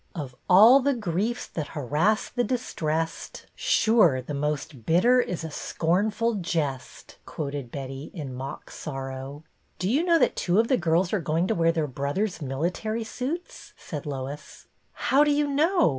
"'Of 0.15 0.33
all 0.49 0.79
the 0.79 0.95
griefs 0.95 1.45
that 1.49 1.67
harass 1.77 2.27
the 2.29 2.43
distrest, 2.43 3.45
Sure 3.53 4.19
the 4.19 4.33
most 4.33 4.83
bitter 4.83 5.21
is 5.21 5.43
a 5.43 5.51
scornful 5.51 6.33
jest,'" 6.37 7.19
quoted 7.27 7.69
Betty, 7.71 8.09
in 8.11 8.33
mock 8.33 8.71
sorrow." 8.71 9.43
Do 9.77 9.87
you 9.87 10.03
know 10.03 10.17
that 10.17 10.35
two 10.35 10.57
of 10.59 10.69
the 10.69 10.77
girls 10.77 11.13
are 11.13 11.21
going 11.21 11.45
to 11.49 11.53
wear 11.53 11.71
their 11.71 11.85
brothers' 11.85 12.41
military 12.41 13.03
suits.'*" 13.03 13.75
said 13.77 14.07
Lois. 14.07 14.65
"How 14.93 15.23
do 15.23 15.29
you 15.29 15.45
know? 15.47 15.89